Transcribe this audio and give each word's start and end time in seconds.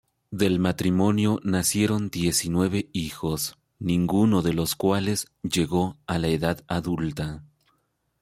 Del 0.31 0.57
matrimonio 0.57 1.39
nacieron 1.43 2.09
diecinueve 2.09 2.89
hijos 2.91 3.59
ninguno 3.77 4.41
de 4.41 4.53
los 4.55 4.73
cuales 4.75 5.27
llegó 5.43 5.99
a 6.07 6.17
la 6.17 6.29
edad 6.29 6.63
adulta. 6.67 7.43